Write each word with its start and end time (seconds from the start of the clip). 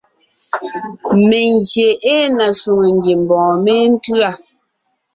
Mengyè 1.29 1.87
ée 2.13 2.25
na 2.37 2.45
shwòŋo 2.59 2.87
ngiembɔɔn 2.95 3.53
méntʉ̂a. 3.63 4.29